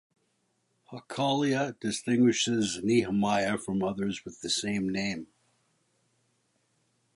Hachaliah 0.91 1.79
distinguishes 1.79 2.81
Nehemiah 2.83 3.59
from 3.59 3.83
others 3.83 4.25
with 4.25 4.41
the 4.41 4.49
same 4.49 4.89
name. 4.89 5.27